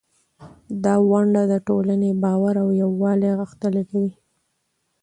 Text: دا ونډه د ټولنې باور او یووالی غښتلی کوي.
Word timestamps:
دا 0.83 0.95
ونډه 1.09 1.43
د 1.51 1.53
ټولنې 1.67 2.11
باور 2.23 2.55
او 2.63 2.69
یووالی 2.83 3.31
غښتلی 3.39 3.83
کوي. 3.91 4.13